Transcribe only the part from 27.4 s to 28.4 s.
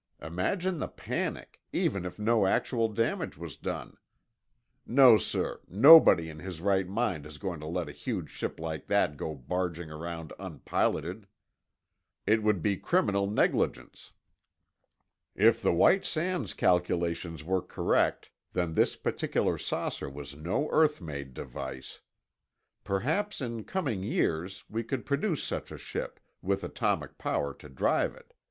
to drive it.